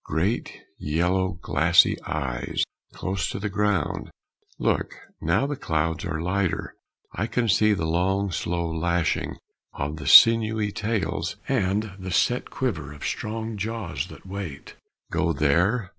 Great 0.05 0.63
yellow, 0.79 1.37
glassy 1.43 1.95
eyes, 2.07 2.63
close 2.91 3.29
to 3.29 3.37
the 3.37 3.49
ground! 3.51 4.09
Look! 4.57 4.95
Now 5.21 5.45
the 5.45 5.55
clouds 5.55 6.05
are 6.05 6.19
lighter 6.19 6.73
I 7.13 7.27
can 7.27 7.47
see 7.47 7.73
The 7.75 7.85
long 7.85 8.31
slow 8.31 8.65
lashing 8.65 9.37
of 9.73 9.97
the 9.97 10.07
sinewy 10.07 10.71
tails, 10.71 11.35
And 11.47 11.93
the 11.99 12.09
set 12.09 12.49
quiver 12.49 12.91
of 12.91 13.05
strong 13.05 13.57
jaws 13.57 14.07
that 14.07 14.25
wait! 14.25 14.73
Go 15.11 15.33
there? 15.33 15.89